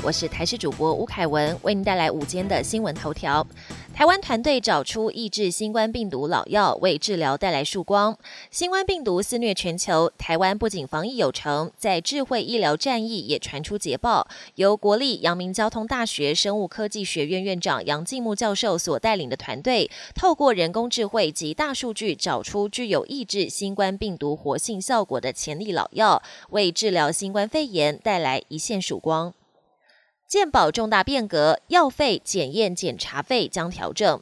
[0.00, 3.44] 我是台视主播吴凯文，为您带来午间的新闻头条。
[3.92, 8.16] 台湾团队找出抑制新冠病毒老药，为治疗带来曙光。
[8.48, 14.28] 新冠病毒肆虐全球，台湾不仅防疫有成，在智慧医疗战役也传出捷报。
[14.54, 29.34] 由国立阳明交通大学生物科技学院院长杨进木教授所带领的团队，透过人工智慧及大数据，找出具有抑制新冠病毒活性效果的潜力老药，为治疗新冠肺炎带来一线曙光。
[30.28, 34.20] 健保重大变革，药费、检验、检查费将调整。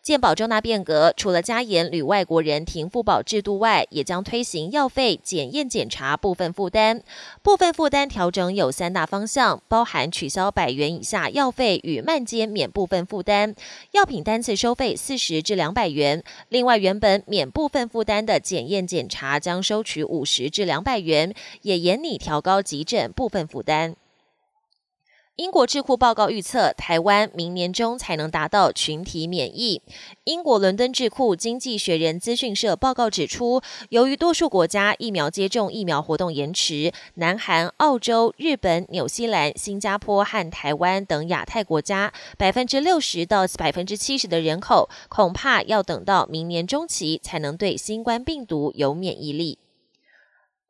[0.00, 7.02] 健保重大变革，除了加严旅外国人停付保制度外，也将推行药费、检验、检查部分负担。
[7.42, 13.56] 部分负担调整有三大方向，包含取消百元以下药费与慢间免部分负担，
[13.90, 16.22] 药品单次收费四十至两百元。
[16.50, 23.96] 另外，原本免部分负担的检验检查将收取五十至两百元，也严拟调高急诊部分负担。
[25.38, 29.80] 英国智库报告预测，台湾明年中才能达到群体免疫。
[30.24, 49.58] 英国伦敦智库经济学人资讯社报告指出，由于多数国家疫苗接种疫苗活动延迟，南韩、澳洲、日本、纽西兰、新加坡和台湾等亚太国家，百分之六十到百分之七十的人口，恐怕要等到明年中期才能对新冠病毒有免疫力。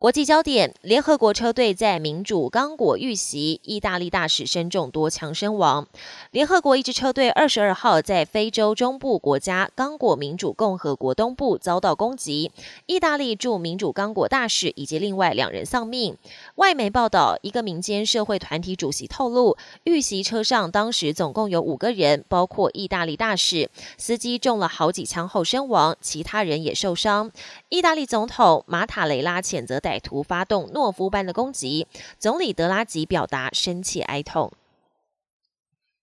[0.00, 5.88] 国际焦点：联合国车队在民主刚果遇袭，意大利大使身中多枪身亡。
[6.30, 12.52] 联合国一支车队二十二号在非洲中部国家刚果民主共和国东部遭到攻击，
[12.86, 16.16] 意大利驻民主刚果大使以及另外两人丧命。
[16.54, 27.32] 外媒报道，一个民间社会团体主席透露，遇袭车上当时总共有五个人，包括意大利大使，司机中了好几枪后身亡，其他人也受伤。
[27.68, 31.86] 意大利总统马塔雷拉谴责歹徒发动懦夫般的攻击，
[32.18, 34.52] 总理德拉吉表达深切哀痛。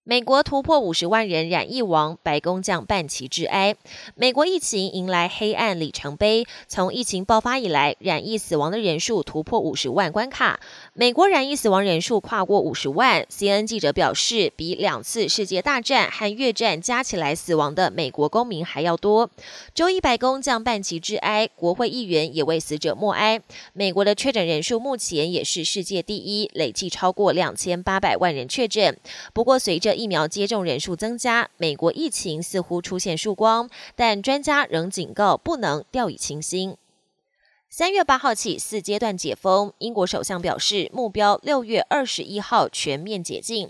[0.08, 3.76] 美国突破五十万人染疫亡，白宫将半旗致哀。
[4.14, 10.60] 美国疫情迎来黑暗里程碑，从疫情爆发以来，染疫死亡的人数突破五十万关卡。
[10.94, 13.26] 美国染疫死亡人数跨过五十万。
[13.32, 19.32] CNN 记者表示，比两次世界大战和越战加起来死亡的美国公民还要多。
[19.74, 23.42] 周一，白宫将半旗致哀，国会议员也为死者默哀。
[23.74, 28.96] 美国的确诊人数目前也是世界第一，累计超过两千八百万人确诊。
[29.34, 36.78] 不过，随着疫苗接种人数增加，美国疫情似乎出现曙光，但专家仍警告不能掉以轻心。
[37.68, 43.70] 三月八号起四阶段解封，英国首相表示目标六月二十一号全面解禁。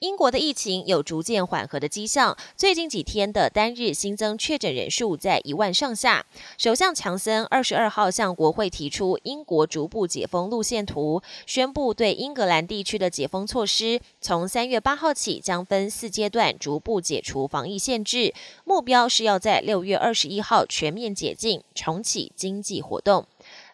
[0.00, 6.26] 英国的疫情有逐渐缓和的迹象，最近几天的单日新增确诊人数在一万上下。
[6.58, 18.34] 首相强森二十二号向国会提出英国逐步解封路线图，宣布对英格兰地区的解封措施，从三月八号起将分四阶段逐步解除防疫限制，
[18.66, 23.26] 目标是要在六月二十一号全面解禁，重启经济活动。